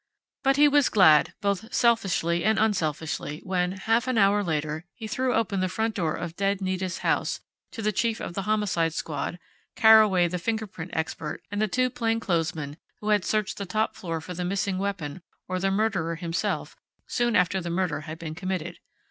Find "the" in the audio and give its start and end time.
5.59-5.69, 7.83-7.91, 8.33-8.41, 10.27-10.39, 11.61-11.67, 13.59-13.67, 14.33-14.43, 15.59-15.69, 17.61-17.69